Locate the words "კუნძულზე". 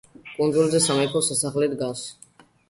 0.37-0.79